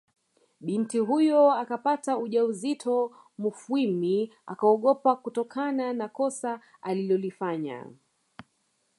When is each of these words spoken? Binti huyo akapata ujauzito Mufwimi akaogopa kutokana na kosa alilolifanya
Binti 0.61 0.99
huyo 0.99 1.51
akapata 1.51 2.17
ujauzito 2.17 3.11
Mufwimi 3.37 4.33
akaogopa 4.45 5.15
kutokana 5.15 5.93
na 5.93 6.07
kosa 6.09 6.61
alilolifanya 6.81 7.85